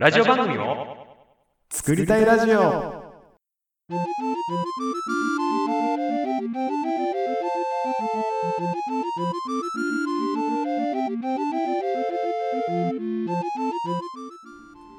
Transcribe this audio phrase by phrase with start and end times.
[0.00, 0.96] ラジオ番組を
[1.70, 2.58] 作りたいラジオ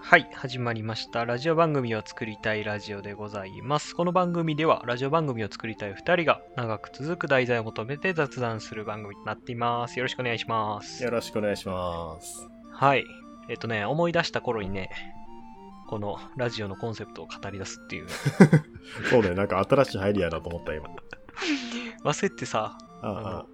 [0.04, 1.26] はい、始まりました。
[1.26, 3.96] ラジオ番組を作りたいラジオでございます。
[3.96, 9.98] この番組では、ラジオ番組を作りたい2人が長く続く題材を求めて雑談する番組となっています。
[9.98, 11.04] よろしくお願いします。
[11.04, 12.48] よろしくお願いします。
[12.72, 13.04] はい。
[13.52, 14.90] えっとね、思い出した頃にね、
[15.90, 18.08] このラジオのコンセプトを語り出すっていう。
[19.12, 20.88] そうね、なんか新しい入りやなと思った今。
[22.06, 23.46] 忘れてさ、あ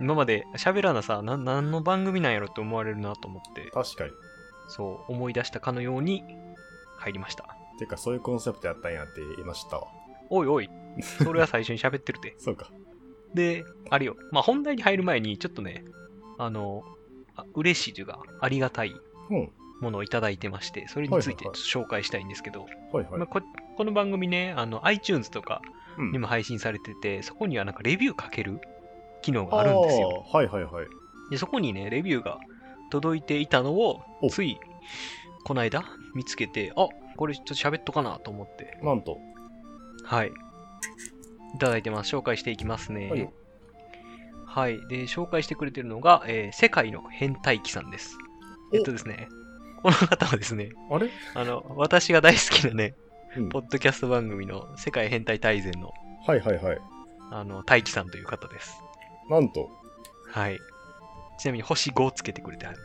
[0.00, 4.10] 今まで喋らなさ、な何の番組なんやろって思われるなと思って、あ、確かに。
[4.68, 6.22] そう思い出したかのように
[6.98, 7.56] 入りました。
[7.78, 9.86] てか、そういうコンセプトやったんやって言いましたわ。
[10.28, 10.68] おいおい、
[11.24, 12.34] それは最初に喋ってるて。
[12.36, 12.70] そうか。
[13.32, 15.86] で、あれよ、まあ、本題に入る前に、ちょっとね、
[16.36, 16.99] あの、あ
[17.54, 18.94] 嬉しいというか、ありがたい
[19.30, 19.50] うん。
[19.80, 23.02] ものをいただいてまして、それについて紹介したいんですけど、こ
[23.76, 25.62] この番組ね、あの iTunes とか
[25.98, 28.60] うんにも配信されてて、そこにはなんかレビュー書ける
[29.22, 30.24] 機能があるんですよ。
[30.30, 30.86] はいはいはい。
[31.30, 32.38] で、そこにね、レビューが
[32.90, 34.58] 届いていたのをお、つい、
[35.44, 35.84] この間
[36.14, 39.18] 見つけて、あこれちょっと喋っとかなと思って、なんと。
[40.04, 40.28] はい。
[41.54, 42.14] いただいてます。
[42.14, 43.10] 紹介していきますね。
[43.10, 43.30] はい
[44.52, 44.80] はい。
[44.88, 48.16] で、紹介してくれてるのが、えー世界の変態期さんです。
[48.72, 49.28] おえっとですね、
[49.82, 51.08] この方はですね、あれ？
[51.34, 52.94] あの、私が大好きなね、
[53.36, 53.48] うん。
[53.48, 55.92] ポッドキャスト番組の世界変態大全の、
[56.26, 56.78] はいはいはい。
[57.30, 58.82] あの、大輝さんという方です。
[59.28, 59.70] なんと。
[60.32, 60.58] はい。
[61.38, 62.78] ちなみに星5をつけてくれてある。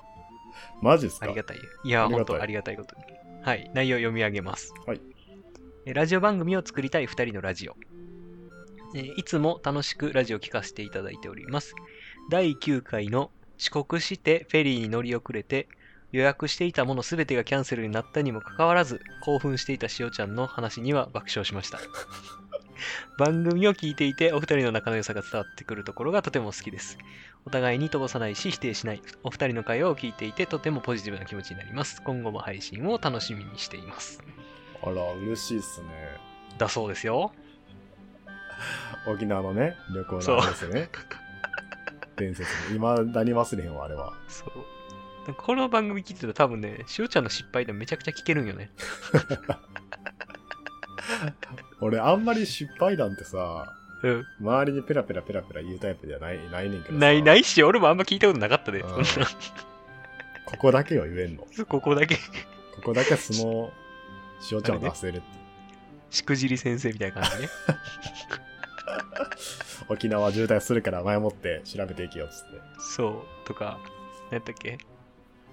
[0.80, 1.26] マジっすか？
[1.26, 1.58] ありがたい。
[1.84, 3.02] いや、本当ありがたいことに。
[3.42, 3.70] はい。
[3.74, 4.72] 内容を読み上げます。
[4.86, 5.00] はい
[5.86, 5.92] え。
[5.94, 7.76] ラジオ番組を作りたい2人のラジオ。
[8.94, 11.74] えーいつも楽しくラジオを聞かせていただいております。
[12.30, 15.68] 第9回の遅刻してフェリーに乗り遅れて
[16.12, 21.78] 予約していたもの全てがキャンセルになったにもかかわらず興奮していたしおちゃんの話には爆笑しました。
[23.18, 26.96] 番組を聞いていてお二人の仲の良さが伝わってくるところがとても好きです。
[27.44, 32.00] お互いに飛ばさないし否定しないお二人の会話を聞いていてとてもポジティブな気持ちになります。
[32.02, 34.22] 今後も配信を楽しみにしています。
[34.82, 35.88] あら、嬉しいっすね。
[36.56, 37.32] だそうですよ。
[39.06, 40.90] 沖縄のね、旅行の話ですね。
[42.16, 42.96] 伝説の。
[42.96, 44.12] 未だに忘れへんわ、あれは。
[44.28, 45.34] そう。
[45.34, 48.70] この番組聞いてたら多分ね、しおちゃんの失敗でめちゃくちゃ聞けるんよね。
[51.80, 54.26] 俺、あんまり失敗談ってさ、うん。
[54.40, 57.00] 周りにペラペラペラペラ言うタイプではないないねんけどさ。
[57.00, 58.80] ない、ないし、俺もあんま聞いたことなかったで。
[58.80, 59.28] うんそんな
[60.46, 61.46] ここだけは言えんの。
[61.68, 62.20] ここだけ、こ
[62.82, 63.72] こだけその、
[64.50, 65.37] 塩ちゃんを出せるって。
[66.10, 67.48] しくじり先生みたいな感じね。
[69.88, 72.60] 沖縄渋滞するから前もって調べていけよっつって。
[72.78, 73.46] そう。
[73.46, 73.78] とか、
[74.30, 74.78] 何やったっけ？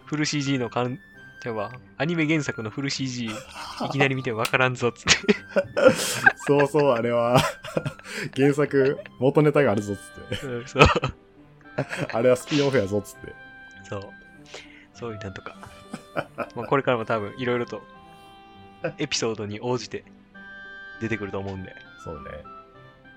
[0.06, 1.00] フル CG のかん、
[1.42, 3.26] じゃあアニメ原作のフル CG、
[3.86, 5.36] いきなり見てわからんぞっつって。
[6.48, 7.40] そうそう、あれは、
[8.36, 10.46] 原作、元ネタがあるぞっつって。
[10.46, 10.84] うんそう。
[12.14, 13.34] あれはスピンオフやぞっつって。
[13.84, 14.10] そう。
[14.94, 15.56] そういうなんとか。
[16.56, 17.82] まあこれからも多分いろいろと
[18.98, 20.06] エピソードに応じて
[21.02, 22.30] 出てくると思うんで、そうね。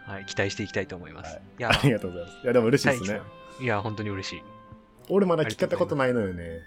[0.07, 1.35] はい、期待していきたいと思います。
[1.35, 2.45] はいいやあ、りがとうございます。
[2.45, 3.21] いや、でも嬉しいですね。
[3.61, 4.43] いや、本当に嬉しい。
[5.11, 6.61] 俺まだ聞けたことないのよね。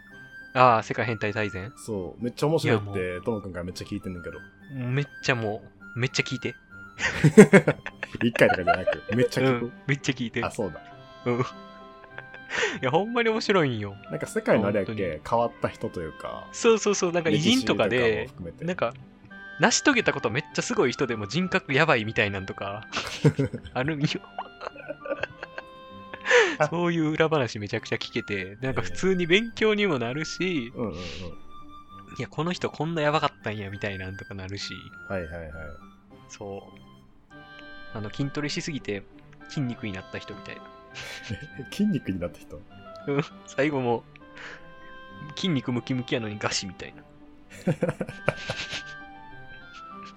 [0.53, 1.71] ああ、世界変態大全？
[1.77, 4.37] そう、めっちゃ面白いって、ともくんからめっちゃ聞いてんねんけど。
[4.75, 5.61] めっちゃも
[5.95, 6.53] う、めっちゃ聞いて。
[8.23, 10.43] 一回とかじゃなく、めっちゃ聞くうん。、めっちゃ聞いて。
[10.43, 10.81] あ、そうだ。
[11.25, 11.39] うん。
[11.39, 11.43] い
[12.81, 13.95] や、ほんまに面白いんよ。
[14.09, 18.93] なんか世界のあれやっ本け変わった人というか、そうそうそう、なんか偉人とかでも、含めてなんか、
[19.61, 22.87] 成し遂げたことめっちゃすごい人でも人格やばいみたいなんとか、
[23.75, 24.07] あるんよ。
[26.69, 30.97] そういう裏話めちゃくちゃ聞けて、なんか普通に勉強にもなるし、うんうんうん。
[30.97, 31.01] い
[32.17, 34.73] や、この人こんなやばかったんやみたいなんとかなるし、
[35.07, 35.51] はいはいはい。
[36.27, 37.97] そう。
[37.97, 39.03] あの、筋トレしすぎて
[39.47, 40.61] 筋肉になった人みたいな。
[41.71, 42.57] 筋肉になった人？
[43.07, 44.03] うん最後も、
[45.35, 47.03] 筋肉ムキムキやのにガシみたいな。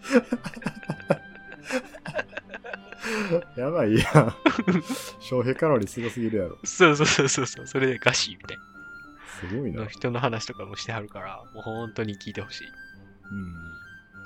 [3.56, 4.04] やばいやん。
[5.20, 6.58] 消費カロリーすごすぎるやろ。
[6.64, 8.58] そうそうそうそうそう、それでガシみたい
[9.40, 9.82] すごいな。
[9.82, 9.88] な。
[9.88, 12.68] 人の話とかもしてはるから、もう本当に聞いてほしい。
[13.30, 13.54] うん。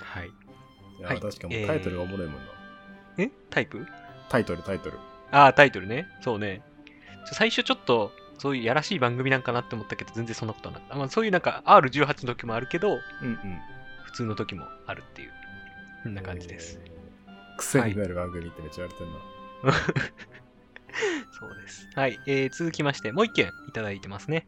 [0.00, 0.28] はい。
[0.28, 2.42] いや、はい確かもタイトルがおもろいもんな。
[3.18, 3.30] え？
[3.50, 3.84] タイプ
[4.28, 4.98] タイトル、タイトル。
[5.30, 6.06] ああ、タイトルね。
[6.22, 6.62] そうね。
[7.32, 10.96] 最初ちょっと、そういうやらしい番組なんかなって思ったけど、全然そんなことはなかった。
[10.96, 13.38] まあ、そういうなんか R18 の時もあるけど、うんうん。
[14.04, 15.32] 普通の時もあるっていう、
[16.02, 16.80] こんな感じです。
[16.84, 17.56] えー。
[17.56, 19.72] 癖になる番組ってめっちゃ言われてんな。
[21.38, 21.88] そうです。
[21.94, 22.18] はい。
[22.26, 24.46] えー続きまして、もう一件いただいてますね。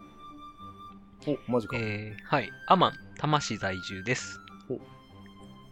[1.27, 1.77] お、マジか。
[1.77, 2.51] えー、はい。
[2.67, 4.79] アマン、多摩市在住ですお。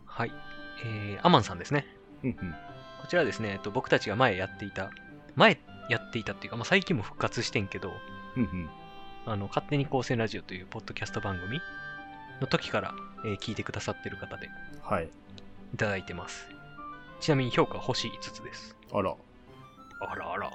[0.06, 0.32] はい。
[0.84, 1.86] えー、アマンさんですね。
[2.22, 2.52] うんうん。
[3.00, 4.90] こちらですね、えっと、僕たちが前やっていた、
[5.36, 5.58] 前
[5.88, 7.92] やっていたっていうか、まあ、最近も復活してんけど、
[8.36, 8.70] うんうん。
[9.26, 11.60] あの、勝手に高専ラジオというポッドキャスト番組
[12.40, 12.94] の時から、
[13.25, 14.48] えー聞いてくださってる方で
[14.82, 15.08] はい。
[15.75, 16.49] いただいてます。
[17.20, 18.76] ちなみに評価星5つです。
[18.93, 19.15] あら。
[20.00, 20.50] あらあら。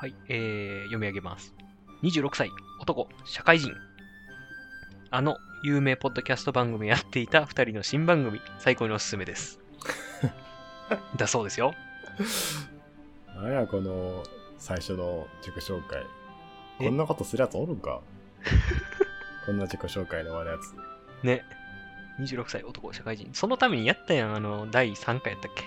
[0.00, 1.54] はい、えー、読み上げます。
[2.02, 2.50] 26歳、
[2.80, 3.72] 男、社会人。
[5.10, 9.58] あの、有名ポッドキャスト番組やっていた2人の新番組、最高におすすめです。
[11.16, 11.74] だそうですよ。
[13.34, 14.22] なんや、この、
[14.58, 16.04] 最初の自己紹介。
[16.80, 16.84] え？
[16.86, 18.00] こんなことするやつおるんか？
[19.46, 20.74] こんな自己紹介で終わるやつ。
[21.24, 21.44] ね。
[22.20, 23.30] 26歳、男、社会人。
[23.32, 25.64] そのためにやったやん、あの、第3回やったっけ？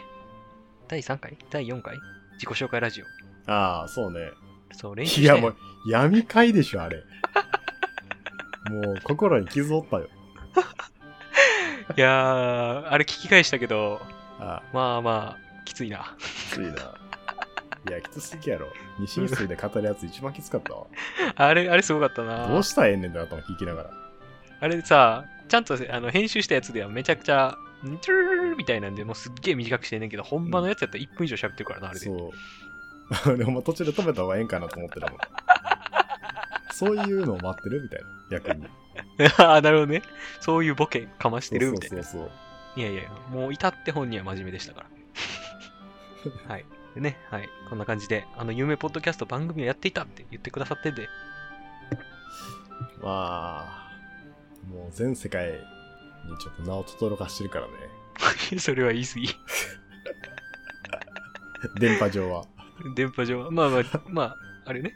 [0.88, 1.38] 第3回？
[1.50, 1.98] 第4回？
[2.34, 3.06] 自己紹介ラジオ。
[3.52, 4.32] ああ、そうね。
[4.74, 5.56] そう、練習いや、もう、
[5.88, 7.04] 闇会でしょ、あれ。
[8.70, 10.10] もう、心に傷負ったよ。
[11.98, 14.02] いやー、あれ聞き返したけど、
[14.40, 16.02] あまあまあ、きついな。
[16.02, 16.24] あ、き
[16.56, 16.72] ついな。
[17.90, 18.68] いや、きつすぎやろ。
[19.00, 20.86] 二進水で語るやつ一番きつかったわ。
[21.36, 22.48] あれ、あれすごかったな。
[22.48, 23.90] どうしたらええねんってなったの聞きながら。
[24.62, 32.06] あれさ、ちゃんとあの編集したやつではめちゃくちゃ、んルルルルみたいなんで、もうすっげえ短くしてんねんけど、本場のやつやったら1分以上喋ってるからな、あれで。
[32.06, 32.32] そ
[33.30, 33.36] う。
[33.38, 35.20] でも途中で止めた方がええんかなと思ってたもん。
[36.72, 38.66] そういうのを待ってるみたいな、逆に。
[39.40, 40.04] あ あ、なるほどね。
[40.40, 42.02] そういうボケかましてるみたいな。
[42.02, 44.86] そうそうそういやいや、もう至って本人は真面目でしたか
[46.48, 46.54] ら。
[46.54, 46.66] はい。
[46.96, 47.50] でね、はい。
[47.70, 51.10] こんな感じで、あの、有名ポッドキャスト番組をやっていたって言ってくださってて、
[53.02, 53.06] そう。
[53.06, 53.81] まあ、
[54.70, 57.74] もう全世界にちょっと名を轟かしてるからね。
[58.60, 59.30] それは言い過ぎ。
[61.80, 62.46] 電波上は。
[62.96, 63.52] 電波上は。
[63.52, 64.96] まあまあ、まあ、あれね。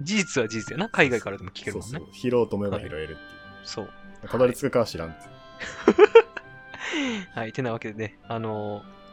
[0.00, 0.88] 事実は事実やな。
[0.88, 1.88] 海外からでも聞けるもんね。
[1.88, 2.14] そうそう。
[2.14, 3.18] 拾おうと思えば拾えるっていう。
[3.64, 3.90] そう。
[4.28, 5.28] たどり着くかは知らんって。
[7.38, 9.04] はい、てなわけでね、あのー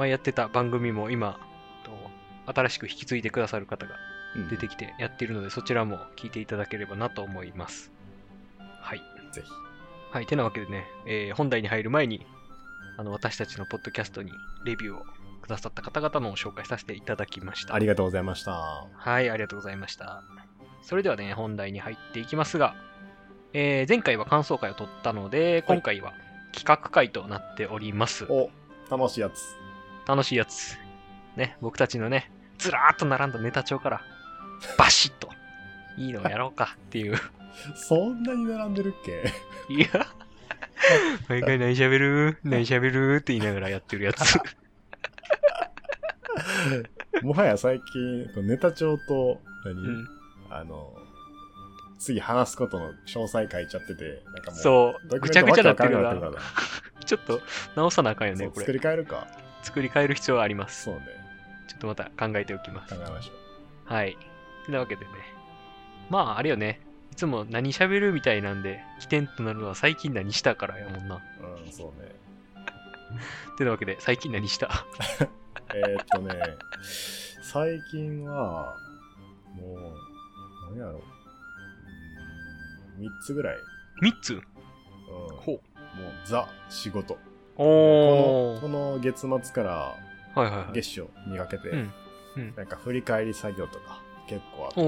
[0.00, 1.38] 前やってた番組も今、
[1.84, 1.90] と
[2.52, 3.96] 新しく引き継いでくださる方が
[4.36, 7.92] うん出てきてやっているので、そちらも聞いていただければなと思います。
[8.80, 9.02] はい。
[9.32, 9.50] ぜひ。
[10.12, 12.26] はい、てなわけでね、えー本題に入る前に、
[12.98, 14.32] あの、私たちのポッドキャストに
[14.64, 15.04] レビューを
[15.42, 17.74] くださった方々の紹介させていただきました。
[17.74, 18.52] ありがとうございました。
[18.92, 20.22] はい、ありがとうございました。
[20.82, 22.74] それではね、本題に入っていきますが、
[23.52, 26.12] えー前回は感想会を取ったので、今回は
[26.52, 28.26] 企画会となっております。
[28.28, 28.50] お、
[28.90, 29.56] 楽しいやつ。
[30.06, 30.76] 楽しいやつ。
[31.36, 34.02] ね、僕たちのね、ずらーっと並んだネタ帳から、
[34.76, 35.30] バシッと、
[35.96, 37.16] いいのをやろうかっていう。
[37.74, 39.24] そんなに並んでるっけ？
[39.72, 39.86] いや、
[41.28, 42.38] 毎回何喋る？
[42.44, 43.16] 何喋る？
[43.16, 44.38] って言いながらやってるやつ。
[47.22, 50.08] もはや最近、ネタ帳と、何、うん、
[50.48, 50.94] あの、
[51.98, 56.32] 次話すことの詳細書いちゃってて、なんかもう、そう、ぐちゃぐちゃなってるから、
[57.04, 57.40] ちょっと
[57.76, 58.72] 直さなあかんよね、これ。
[58.72, 59.26] り変えるか。
[59.62, 60.84] 作り変える必要はあります。
[60.84, 61.00] そうね。
[61.68, 63.02] ちょっとまた考えておきます考。
[63.06, 63.32] えましょ
[63.84, 64.16] はい。
[64.64, 65.10] てなわけでね。
[66.08, 66.80] まあ、あれよね。
[67.12, 71.16] いつも何喋るみたいなんで、起点となるのは最近何したからやもんな。
[71.16, 71.20] う。
[71.64, 72.10] うん、そうね。
[73.58, 74.70] てなわけで、最近何した？
[75.74, 76.34] えーっとね、
[77.42, 78.76] 最近は、
[79.54, 79.94] も
[80.72, 80.98] う、何やろ。
[82.98, 83.56] うーん3つぐらい。
[84.02, 84.34] ?3 つ？
[84.34, 84.42] うん、も
[85.40, 85.56] ほう。
[85.56, 85.60] う、
[86.24, 87.18] ザ、仕事。
[87.56, 88.60] おー。
[88.60, 89.96] このこの月末からは
[90.36, 90.72] いはいはい。
[90.72, 91.92] 月初にかけて、うん
[92.36, 94.80] うんなんか振り返り作業とか結構あって。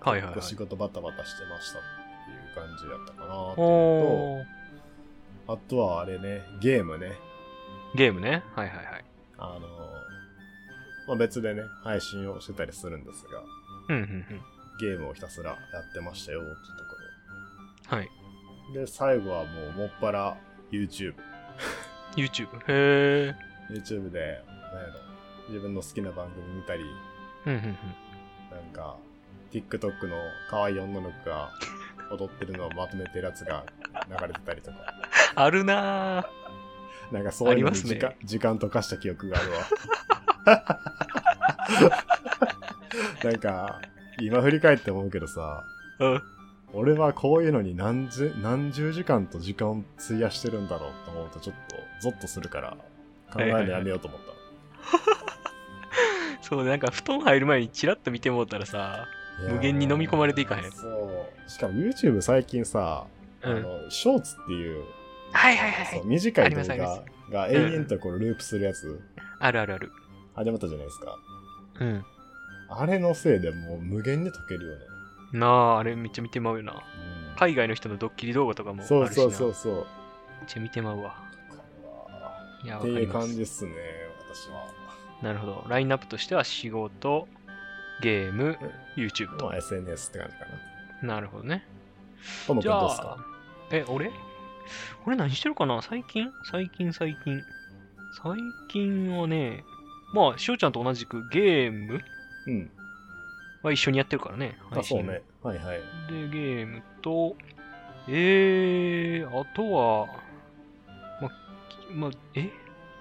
[0.00, 0.42] はいはい。
[0.42, 1.82] 仕事バタバタしてましたっ
[2.26, 4.46] ていう感じだったかなという。
[5.46, 7.12] と、あとはあれね、ゲームね。
[7.94, 8.42] ゲームね？
[8.54, 9.04] はいはいはい。
[9.38, 9.68] あの、
[11.06, 13.40] まあ、別でね、配信をしてたりするんですが、
[13.88, 14.40] うんうんうん。
[14.80, 15.58] ゲームをひたすらやっ
[15.92, 16.84] てましたよっていうと
[17.88, 18.08] こはい。
[18.68, 18.80] ろで。
[18.80, 20.36] で、最後はもうもっぱら
[20.72, 21.14] YouTube。
[22.16, 22.48] YouTube？
[22.66, 23.34] へー。
[23.70, 24.94] YouTube で、なんやろ、
[25.48, 26.82] 自分の好きな番組見たり、
[27.46, 27.76] うんうんうん。
[28.52, 28.96] なんか、
[29.52, 30.16] TikTok の
[30.50, 31.50] 可愛い女の子が
[32.10, 33.64] 踊ってるのをまとめてるやつが
[34.08, 34.76] 流れてたりとか、
[35.34, 37.14] あるなー。
[37.14, 39.58] なんかそういうのにありますね時間,、時間溶かした記憶があるわ。
[43.24, 43.80] なんか、
[44.20, 45.64] 今振り返って思うけどさ、
[45.98, 46.22] うん。
[46.74, 52.76] 俺はこういうのに何十何十時間と時間を費やしてるんだろうと思うとちょっとゾッとするから
[53.30, 54.32] 考えるのやめようと思った。
[56.52, 59.06] そう、なんか布団入る前にチラッと見てもうたらさ、
[59.48, 61.50] 無限に飲み込まれていかへんそう。
[61.50, 63.06] しかも YouTube 最近さ、
[63.42, 63.56] うん。
[63.56, 64.84] あの、ショーツっていう、
[65.32, 66.02] はいはいはい。
[66.04, 69.00] 短い動画が永遠とこうループするやつ、
[69.38, 69.92] あるあるある。
[70.34, 71.18] 始まったじゃないですか。
[71.80, 72.04] うん。
[72.68, 74.80] あれのせいでもう無限に解けるよね。
[75.32, 76.72] なあ、あれめっちゃ見てまうよな。
[76.72, 76.78] うん
[77.34, 78.82] 海外の人のドッキリ動画とかも。
[78.82, 79.74] そうそうそうそう。
[79.74, 79.84] めっ
[80.46, 81.14] ちゃ見てまうわ。
[82.62, 83.10] いや、っていう。
[83.10, 83.72] 感じですね、
[84.28, 84.71] 私は。
[85.22, 85.64] なるほど。
[85.68, 87.28] ラインナップとしては仕事、
[88.02, 88.58] ゲーム、
[88.96, 89.46] YouTube と。
[89.46, 90.44] まあ SNS って感じか
[91.06, 91.14] な。
[91.14, 91.64] なるほどね。
[92.46, 93.16] ともくじゃんどうですか？
[93.18, 93.24] あ、
[93.70, 94.10] え、俺？
[95.06, 95.80] 俺何してるかな？
[95.82, 96.30] 最近？
[96.50, 97.42] 最近最近。
[98.22, 98.36] 最
[98.68, 99.64] 近はね、
[100.12, 102.00] まあ、しおちゃんと同じくゲーム
[102.46, 102.70] うん。
[103.62, 104.58] は一緒にやってるからね。
[104.70, 105.22] あ、そうね。
[105.42, 105.80] はいはい。
[106.10, 107.36] で、ゲームと、
[108.08, 110.06] えー、あとは、
[111.20, 112.50] ま、きま、え？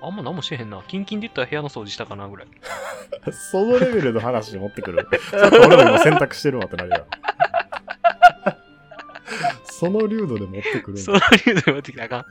[0.03, 0.81] あんま何もしてへんな。
[0.88, 2.48] キンキンで言ったら部屋の掃除したかなぐらい。
[3.31, 5.08] そのレベルの話持ってくる？
[5.29, 7.03] ちょっと俺も今選択してるわってなるやん。
[9.65, 11.20] その流度で持ってくるんだそうい
[11.53, 12.25] うの持ってきたらあかん。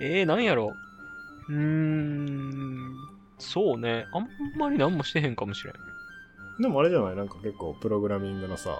[0.00, 0.74] えー、なんやろ
[1.48, 2.94] うーん、
[3.38, 4.06] そうね。
[4.12, 5.74] あんまり何もしてへんかもしれん。
[6.62, 7.16] でもあれじゃない？
[7.16, 8.78] なんか結構プログラミングのさ、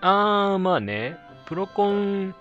[0.00, 1.16] あー、まあね。
[1.46, 2.34] プロコン、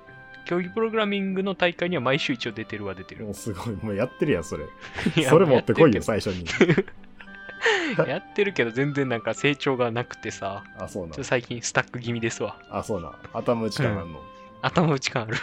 [0.46, 3.32] 競技プログラミングの大会には毎週一応出てるは出てるも。
[3.32, 4.66] うすごい、もうやってるやん、それ。
[5.30, 6.46] それ持ってこいよ、や最初に。
[8.08, 11.24] やってるけど全然なんか成長がなくてさ、あ、そうな。
[11.24, 12.58] 最近スタック気味ですわ。
[12.70, 13.14] あ、そうな。
[13.34, 14.22] 頭打ち感あんの？
[14.62, 15.38] 頭打ち感ある。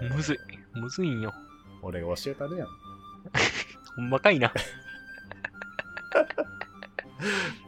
[0.14, 0.38] むずい。
[0.74, 1.34] むずいんよ。
[1.82, 2.68] 俺が教えたるやん。
[3.96, 4.52] ほんまかいな。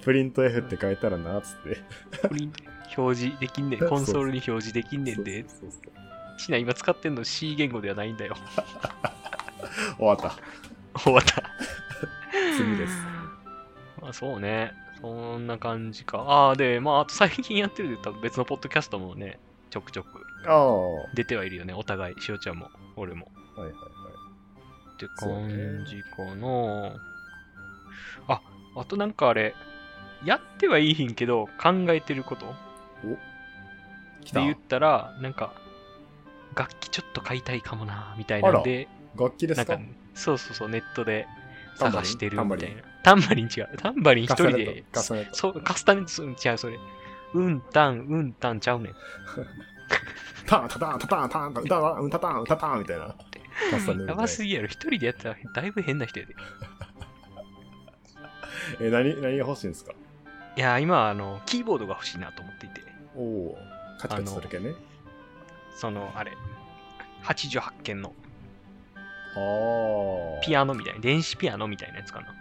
[0.02, 2.28] プリント F って書いたらな、つって。
[2.28, 2.52] プリン
[2.96, 3.80] 表示できんねん。
[3.88, 5.42] コンソールに表示できんねんで。
[5.48, 8.34] そうそうそうしな、今使ってんの C 言語ではないんだよ。
[9.98, 10.34] 終わった。
[10.98, 11.42] 終わった。
[12.56, 12.94] 次です。
[14.00, 14.72] まあそうね。
[15.00, 16.18] そんな感じか。
[16.18, 19.38] ああ、で、まあ、あと最近やってるで言ったら別のポッドキャストもね、
[19.70, 20.08] ちょくちょく
[21.14, 21.72] 出てはいるよね。
[21.72, 23.30] お互い、しおちゃんも、俺も。
[23.56, 23.80] いはいはい。
[24.94, 26.96] って感じかな。
[28.28, 28.42] あ、
[28.76, 29.54] あとなんかあれ、
[30.24, 32.54] やってはいいひんけど、考えてること
[34.24, 35.52] 来たで言ったら、なんか、
[36.56, 38.88] 楽器ちょっと買いたいかもな、みたいなんで、
[39.18, 39.74] 楽器ですか？
[39.76, 41.26] なんか、そうそうそう、ネットで
[41.76, 42.82] 探してるみたいな。
[43.02, 43.46] タンバリン？
[43.46, 43.68] 違う。
[43.78, 45.34] タンバリン一人で、カスタネット。
[45.36, 46.78] そう、カスタネット違う、それ。
[47.32, 48.94] うんたん、うんたんちゃうねん。
[50.46, 53.14] タンタタンタタンタンタンタタンタタンタタンみたいな。
[54.08, 54.66] やばすぎやろ。
[54.66, 56.34] 一人でやったらだいぶ変な人やで。
[58.80, 59.92] え、何、何が欲しいんですか？
[60.56, 62.82] いや、今、あの、キーボードが欲しいなと思っていて。
[63.16, 63.58] おお。
[63.98, 64.74] カチカチするけね。
[65.76, 66.32] その、あれ、
[67.22, 68.12] 88件の
[69.36, 70.44] ああ。
[70.44, 72.26] ピアノみたいな、電子ピアノみたいなやつかな。
[72.26, 72.36] なる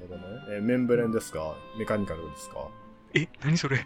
[0.00, 0.22] ほどね。
[0.50, 1.56] え、メンブレンですか？
[1.78, 2.68] メカニカルですか？
[3.14, 3.84] え、何それ？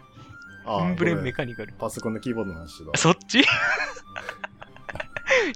[0.65, 1.73] あインブレンメカニカル。
[1.73, 2.91] パソコンのキーボードの話だ。
[2.95, 3.43] そっち？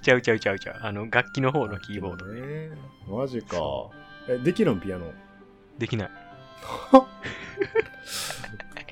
[0.02, 0.80] ちゃうちゃうちゃうちゃう。
[0.82, 2.26] あの、楽器の方のキーボード。
[2.26, 2.72] ね。
[3.08, 3.92] マジかそ。
[4.28, 4.82] え、できるん？
[4.82, 5.12] ピアノ。
[5.78, 6.12] できない。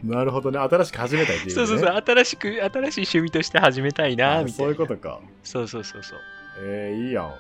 [0.04, 0.60] なるほどね。
[0.60, 1.54] 新しく始めたいっていう、ね。
[1.54, 2.70] そうそうそう、新しく、新しい
[3.02, 4.48] 趣味として始めたいな、みたいな。
[4.48, 5.22] あそういうことか。
[5.44, 6.20] そうそうそうそう。
[6.62, 7.34] えー、いいやん。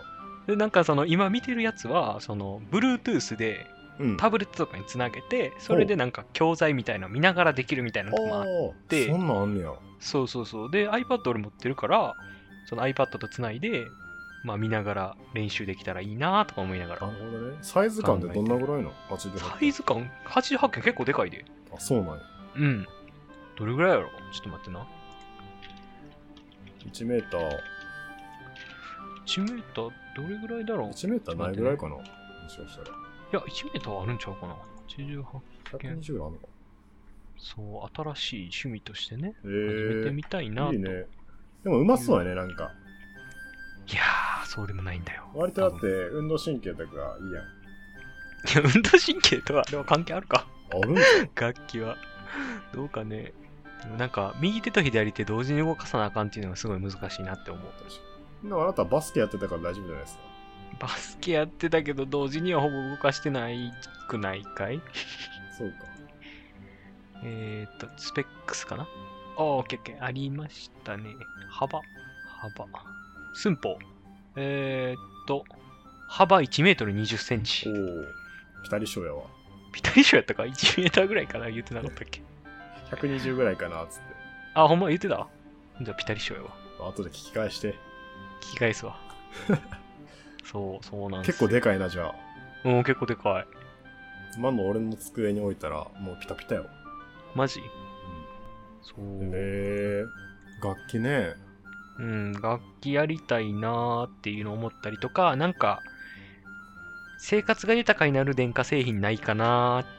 [0.47, 3.67] で、なんかその、今見てるやつは、その、Bluetooth で
[3.99, 4.17] うん。
[4.17, 8.45] タブレットとかにつなげて、それでなんか教材みたいなの見ながらできるみたいなのもあっ
[8.87, 9.73] て、そんなんあんねや。
[9.99, 10.71] そうそうそう。
[10.71, 12.15] で、iPad 俺持ってるから、
[12.65, 13.85] その iPad とつないで、
[14.43, 17.07] まあ見ながら練習できたらいいなとか思いながら。
[17.07, 17.57] なるほどね。
[17.61, 21.45] サイズ感ってどんなぐらいの ?88 サイズ感、88件結構でかいで。
[21.73, 22.21] あ、そうなんや。
[22.55, 22.85] うん。
[23.55, 24.09] どれぐらいやろ？
[24.31, 24.87] ちょっと待ってな。
[26.91, 27.49] 1メーター、
[29.25, 30.89] 1メーターどれぐらいだろう？
[30.89, 31.95] い1メーターないぐらいかな？
[31.95, 32.03] も
[32.49, 32.97] しかしたら。
[33.31, 34.55] や、1メーターはあるんちゃうかな
[34.87, 35.23] ?88。
[35.71, 36.47] 120ぐらいあるのか
[37.37, 40.73] そう、新しい趣味としてね、え始めてー、みたいなと。
[40.73, 41.07] いいね。
[41.63, 42.71] でもうまそうやね、なんか。
[43.87, 44.05] いやー、
[44.53, 45.23] そうでもないんだよ。
[45.33, 47.43] 割とだって運動神経とかいいやん。
[48.61, 50.95] いや、運動神経とは、あれは関係あるかある
[51.33, 51.97] 楽器は。
[52.73, 53.33] どうかね。
[53.81, 57.63] でもなんか、右手と左手同時に動かさなあかんっていうのがすごい難しいなって思う。
[58.43, 60.23] でもあなたバスケやってたから大丈夫じゃないですか。
[60.79, 63.71] バスケやってたけど、同時にはほぼ動かしてない
[64.07, 64.81] くないかい？
[65.57, 65.75] そうか。
[67.23, 68.83] えーっと、スペックスかな？
[69.37, 70.03] あー、オッケーオッケー。
[70.03, 71.05] ありましたね。
[71.49, 71.79] 幅。
[72.41, 72.67] 幅。
[73.33, 73.79] 寸法。
[74.35, 75.45] えーっと、
[76.07, 77.71] 幅1メートル20センチお。
[77.71, 77.75] お。
[78.63, 79.23] ピタリ賞やわ。
[79.71, 81.49] ピタリ賞やったか ?1 メーターぐらいかな？
[81.49, 82.21] 言ってなかったっけ
[82.91, 84.03] ？120ぐらいかなっつって。
[84.53, 84.87] あ、ほんま？
[84.87, 85.27] 言ってた？
[85.81, 86.49] じゃあピタリ賞やわ。
[86.89, 87.69] 後で聞き返して。
[88.41, 88.99] 聞き返すわ。
[90.45, 92.15] そう、そうなん結構でかいな、じゃあ。
[92.65, 93.47] うん、結構でかい。
[94.37, 96.65] 今の俺の机に置いたら、もうピタピタよ。
[97.35, 97.61] マジ？
[98.81, 99.01] そう。
[99.01, 101.33] へえー、楽器ね。
[101.99, 105.81] うん、楽器やりたいなーっていうのを思ったりとか、なんか、
[107.19, 109.93] 生活が豊かになる電化製品ないかなー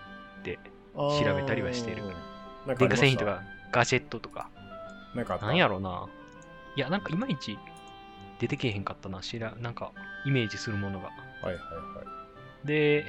[0.94, 2.02] 調調べたりはしてる
[2.78, 4.48] 電化製品とかガジェットとか。
[5.14, 6.06] なんかなんやろな。
[6.76, 7.58] いや、なんかいまいち
[8.40, 9.20] 出てけえへんかったな。
[9.20, 9.92] 知らなんか
[10.24, 11.06] イメージするものが。
[11.06, 11.12] は
[11.44, 11.58] いはいは
[12.64, 12.66] い。
[12.66, 13.06] で、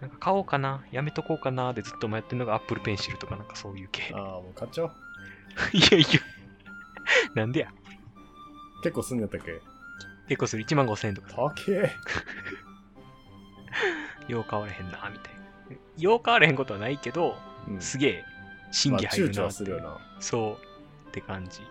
[0.00, 4.12] なんか買おうかな、やめとこうかなでずっと迷ってるのが Apple Pencil とかなんかそういう系。
[4.14, 4.92] ああ、もう買っちゃおう。
[5.72, 6.06] いやいや。
[7.34, 7.68] なんでや？
[8.84, 9.60] 結構すんやったっけ？
[10.28, 11.28] 結構する1万5000円とか。
[11.34, 11.90] 高え。
[14.28, 15.76] よう買われへんな、みたいな。
[15.98, 17.36] よう買われへんことはないけど、
[17.68, 17.80] うん。
[17.80, 18.24] すげえ、
[18.70, 19.98] 審まあ、躊躇議入るなってはするよな。
[20.20, 20.58] そ
[21.06, 21.08] う。
[21.08, 21.60] って感じ。
[21.60, 21.68] 確か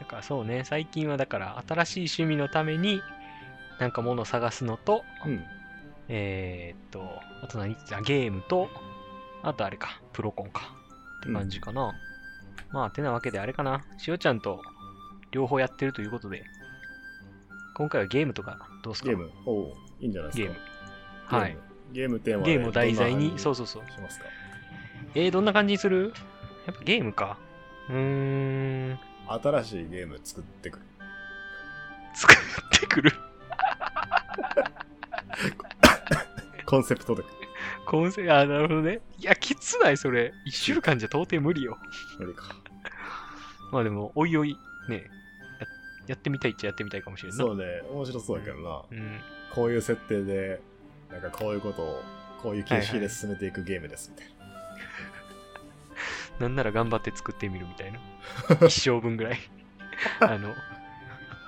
[0.00, 3.02] だからそうね、最近はだから新しい趣味のために、
[3.78, 5.34] なんか物を探すのと、に。
[5.34, 5.44] うん。
[6.08, 7.02] えーっと、
[7.42, 7.76] あと何？
[7.92, 8.68] あゲームと、
[9.42, 10.74] あとあれか、プロコンか。
[11.20, 11.92] って感じかな。
[12.72, 13.84] まあ、てなわけであれかな。
[13.98, 14.62] しおちゃんと
[15.30, 16.44] 両方やってるということで、
[17.74, 19.08] 今回はゲームとかどうすか？
[19.08, 19.30] ゲーム。
[19.46, 20.54] おおいいんじゃないですか？
[20.54, 21.38] ゲーム。
[21.38, 21.56] はい。。
[21.92, 23.92] ゲームテーマゲームを題材に、そうそそうそう。
[23.92, 24.26] しますか？
[25.14, 26.12] えー、どんな感じにする？
[26.66, 27.38] やっぱゲームか。
[27.88, 27.94] うー
[28.92, 30.84] ん、新しいゲーム作ってくる。
[32.14, 32.36] 作っ
[32.80, 33.12] てくる？
[36.66, 37.22] コンセプトで。
[37.86, 39.00] コンセあ、なるほどね。
[39.18, 40.34] いや、きつない、それ。
[40.44, 41.78] 一週間じゃ到底無理よ。
[42.18, 42.44] 無理か。
[43.72, 44.54] まあでも、おいおい、
[44.88, 45.04] ね、
[45.60, 45.66] や
[46.08, 47.46] やってみたいっちゃやってみたいかもしれんない。
[47.46, 48.82] そうね、面白そうだけどな。
[48.90, 49.20] うん。
[49.54, 50.60] こういう設定で、
[51.10, 52.02] なんかこういうことを、
[52.42, 54.34] こういう形式で進めていくゲームですみたいな。
[56.46, 57.98] なんなら頑張って作ってみるみたいな。
[58.66, 59.38] 一生分ぐらい。
[60.20, 60.54] あの、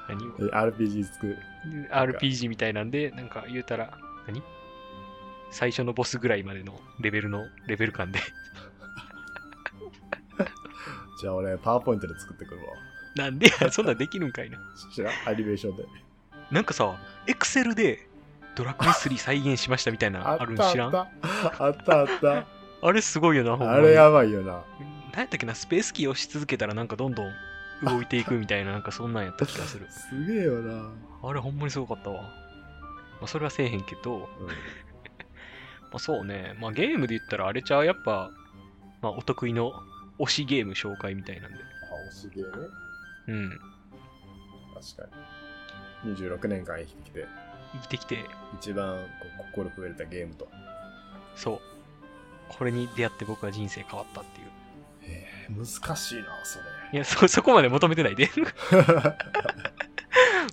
[0.08, 1.38] 何え RPG 作る
[1.90, 4.42] ？RPG みたいなんで、なんか言うたら、何？
[5.52, 8.20] 最初のボスぐらいまでのレベルの、レベル感で。
[11.20, 12.72] じゃあ俺、パワーポイントで作ってくるわ。
[13.16, 14.58] なんでや、そんなんできるんかいな。
[14.94, 15.84] 知らんアニメーションで。
[16.50, 18.08] なんかさ、エクセルで
[18.56, 20.94] ドラクエ3再現しましたみたいなのあるん知らん？
[20.96, 21.08] あっ
[21.56, 22.46] たあったあった。
[22.82, 23.78] あれすごいよな、ほんまに。
[23.78, 24.62] あれやばいよな。
[25.12, 27.32] 何やったっけな、スペースキーを押し続けたらなんかどんどん
[27.82, 29.86] 動いていくみたいな、なんかそんなんやった気がする。
[29.90, 30.90] すげえよな。
[31.22, 32.22] あれほんまにすごかったわ。
[32.22, 32.28] ま
[33.24, 34.54] あ、それはせえへんけど、うん ま
[35.94, 36.56] あ、そうね。
[36.60, 38.30] まあゲームで言ったらあれちゃう、やっぱ、
[39.02, 39.72] まあお得意の
[40.18, 41.58] 推しゲーム紹介みたいなんで。
[41.58, 41.60] あ、
[42.14, 42.48] 惜しげね。
[43.28, 43.60] うん。
[44.74, 45.16] 確か
[46.04, 46.14] に。
[46.14, 47.26] 26年間生きてきて、
[47.72, 49.02] 生きてきて、一番こ
[49.40, 50.48] う心震えたゲームと。
[51.36, 51.60] そう。
[52.48, 54.46] これに出会って僕は人生変わったっていう。
[55.02, 56.64] えー、難しいな、それ。
[56.92, 58.28] いや、そ、そこまで求めてないで。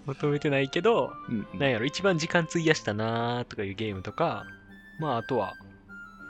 [0.05, 4.45] 求めてないけど、うんうんなんやろ、一番時間費やしたなーとかいうゲームとか、
[4.99, 5.55] まああとは、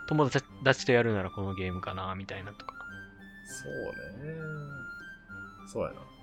[0.07, 2.73] 友達とやるならこのゲームかなみたいなとか。
[3.45, 3.71] そう
[4.25, 4.33] ね。
[5.71, 6.16] そうやな。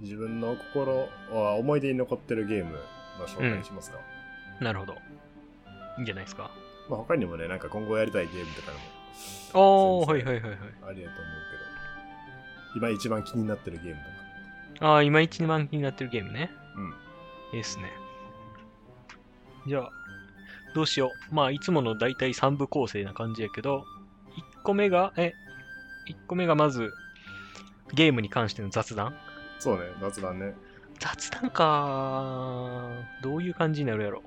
[0.00, 2.72] 自分の心は思い出に残ってるゲーム
[3.18, 3.98] の紹介しますか。
[4.60, 4.94] なるほど。
[4.94, 6.50] いいんじゃないですか。
[6.88, 8.84] まあ他にもね、なんか今後やりたいゲームとかでも
[9.54, 10.68] おー、そうですねはいはいはいはい。
[10.90, 11.32] ありやと思う
[12.74, 13.96] けど、今一番気になってるゲーム
[14.74, 14.86] とか。
[14.86, 16.50] ああ、今一番気になってるゲームね。
[16.76, 16.80] う
[17.54, 17.56] ん。
[17.56, 17.90] いいっすね。
[19.66, 19.90] じゃあ、
[20.74, 21.34] どうしよう。
[21.34, 23.84] まあ、いつもの大体3部構成な感じやけど、
[24.58, 25.32] 1個目が、え、
[26.10, 26.92] 1個目がまず、
[27.94, 29.14] ゲームに関しての雑談
[29.58, 30.54] そうね、雑談ね。
[30.98, 32.88] 雑談か
[33.22, 34.22] どういう感じになるやろ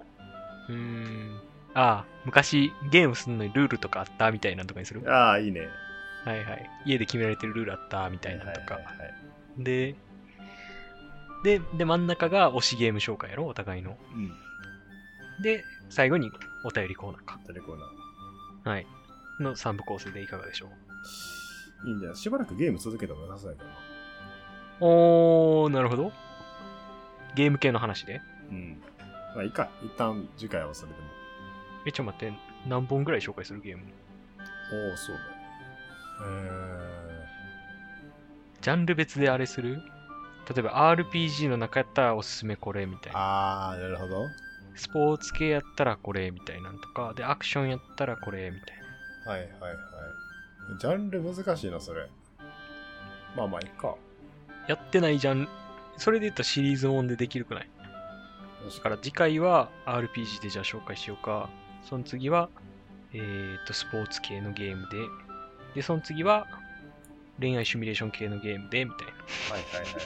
[0.69, 1.39] うーん。
[1.73, 5.01] ああ、昔ゲームするのにルールとかあったみたいなのとかにする？
[5.11, 5.69] ああ、いいね。
[6.25, 6.69] はいはい。
[6.85, 8.75] 家で決められてるルールあったみたいなのとか。
[8.75, 9.13] はいはいはいはい
[9.59, 9.95] で、
[11.43, 13.97] で、で、真ん中が推しゲーム紹介やろお互いの。
[14.13, 14.31] うん。
[15.41, 16.31] で、最後に
[16.63, 17.39] お便りコーナーか。
[17.47, 18.69] テレコーナー。
[18.69, 18.87] はい。
[19.39, 20.67] の3部構成でいかがでしょ
[21.85, 21.89] う？
[21.89, 22.17] いいんじゃない？
[22.17, 23.75] しばらくゲーム続けてもなさそうやけどな。
[24.79, 26.11] おー、なるほど。
[27.35, 28.21] ゲーム系の話で。
[28.49, 28.81] うん。
[29.35, 29.69] まあいいか。
[29.83, 31.07] 一旦次回はそれでも。
[31.85, 32.37] え、ちょっと待って、
[32.67, 33.83] 何本ぐらい紹介するゲーム？
[34.73, 35.21] おお、そうだ。
[36.25, 37.27] え
[38.61, 39.81] ジャンル別であれする？
[40.49, 43.71] 例えば RPG の中やったらおすすめこれみたいー、な。
[43.71, 44.25] あー、なるほど。
[44.75, 47.13] スポーツ系やったらこれみたいなんとか。
[47.15, 48.77] で、アクションやったらこれみたい
[49.25, 49.31] な。
[49.31, 49.75] はいはいはい。
[50.79, 52.07] ジャンル難しいな、それ。
[53.35, 53.95] まあまあ、いっか。
[54.67, 55.49] やってないジャンル、
[55.97, 57.69] それで言ったらシリーズもんでできるくない？
[58.75, 61.49] だから次回は RPG でじゃあ紹介しようか。
[61.83, 62.49] その次は、
[63.13, 64.97] えー、と、スポーツ系のゲームで。
[65.75, 66.47] で、その次は
[67.39, 69.13] 恋愛シミュレーション系のゲームで、みたいな。
[69.13, 70.05] はいはいはいはい。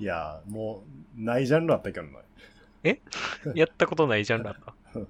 [0.00, 0.82] いやー、も
[1.16, 2.18] う、ないジャンルあったけどな。
[3.54, 4.74] やったことないジャンルあった？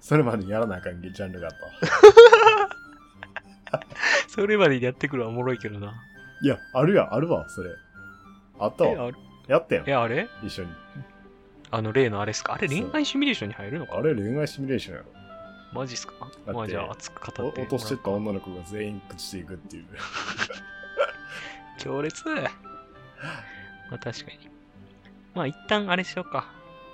[0.00, 1.52] それまでにやらなあかんジャンルがあっ
[3.70, 3.84] たわ。
[4.28, 5.94] それまでにやってくるはおもろいけどな。
[6.42, 7.70] いや、あるやん、あるわ、それ。
[8.58, 9.06] あったえ、わ。
[9.06, 9.16] あれ
[9.48, 10.28] やったやんえ、、あれ？
[10.42, 10.70] 一緒に。
[11.72, 12.54] あの例のあれっすか？
[12.54, 13.96] あれそう恋愛シミュレーションに入るのか？
[13.98, 15.06] あれ恋愛シミュレーションやろ。
[15.72, 16.12] マジっすか？
[16.44, 19.84] てまあじゃあ熱く語ってお落としてった女の子が全員口していくっていう。
[21.78, 22.34] 強烈ま
[23.92, 24.50] あ確かに。
[25.34, 26.50] まあ一旦あれしようか。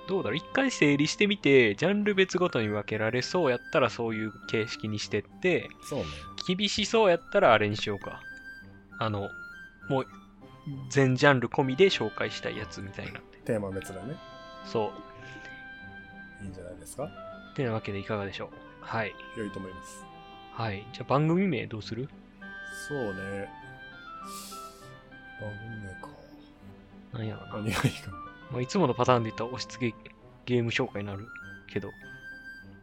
[0.07, 0.37] どうだろう？
[0.37, 6.05] 一回整理してみて、ジャンル別ごとに分けられそうやったらそういう形式にしてって、そうね。
[6.55, 8.21] 厳しそうやったらあれにしようか。
[8.99, 9.29] あの、
[9.89, 10.07] もう、
[10.89, 13.21] 全ジャンル込みで紹介したいやつみたいな。
[13.45, 14.15] テーマ別でね。
[14.65, 14.91] そ
[16.41, 16.43] う。
[16.43, 17.09] いいんじゃないですか？
[17.55, 18.49] てなわけでいかがでしょう？
[18.81, 19.15] はい。
[19.37, 20.03] 良いと思います。
[20.53, 20.85] はい。
[20.93, 22.09] じゃあ番組名どうする？
[22.87, 23.49] そうね。
[25.41, 26.09] 番組名か。
[27.13, 27.53] なんやろな。
[27.53, 28.17] 何がいいかな？
[28.51, 29.97] まあ、いつものパターンで言ったら押し付け
[30.45, 31.27] ゲーム紹介になる
[31.71, 31.89] けど、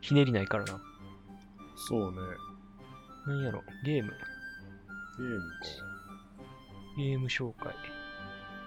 [0.01, 0.81] ひねりないからな。
[1.89, 2.19] そうね。
[3.27, 3.63] なんやろ？
[3.85, 4.11] ゲーム。
[5.19, 5.47] ゲームか。
[6.97, 7.75] ゲーム紹介。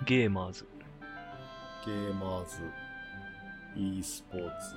[0.06, 0.68] ゲーマーズ。
[1.86, 2.58] ゲーマーズ。
[3.78, 4.76] e スポーツ。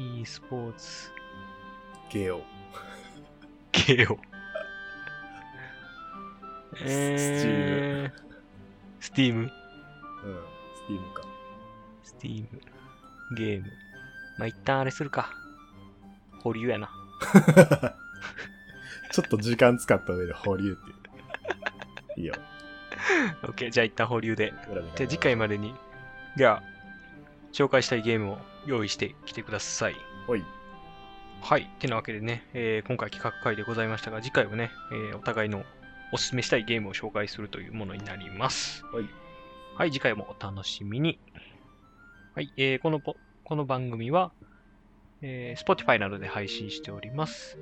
[0.00, 1.10] e スポーツ。
[2.10, 2.42] ゲオ。
[3.72, 4.18] ゲオ。
[6.80, 8.12] えー、
[9.00, 9.42] スティーム？
[9.42, 9.48] うん。
[9.50, 9.52] ス
[10.86, 11.22] ティームか。
[12.04, 12.58] スティーム。
[13.36, 13.66] ゲーム。
[14.38, 15.30] まあ、一旦あれするか。
[16.40, 16.90] 保留やな。
[19.12, 20.98] ちょっと時間使った上で保留っていう。
[22.20, 22.34] いいよ。
[23.42, 23.70] OK。
[23.70, 24.52] じゃあ一旦保留で。
[24.96, 25.74] じゃあ次回までに、
[26.36, 26.62] では、
[27.52, 29.96] 紹介したいゲームを用意してきてください。
[30.26, 30.44] ほい。
[31.40, 31.68] はい。
[31.78, 35.64] てなわけでね、えー今回企画会でございましたが、次回はね、えーお互いの
[36.12, 38.84] おすすめしたいゲームを紹介するというものになります。
[38.86, 39.04] はい。
[39.76, 41.18] はい、次回もお楽しみに。
[42.34, 44.32] はい、えーこのポこの番組は、
[45.22, 47.58] えー Spotify などで配信しております。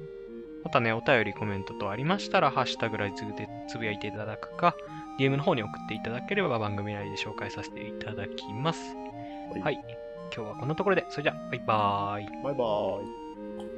[0.65, 4.75] またね、お便り、コメントとありましたら、ハッシュタグライズでつぶやいていただくか、
[5.19, 8.95] ゲームの方に送っていただければ番組内で紹介させていただきます。
[9.53, 9.75] はいはい。
[10.35, 12.43] 今日はこんなところで、それじゃあ、バイバーイ。
[12.43, 13.76] バイバーイ。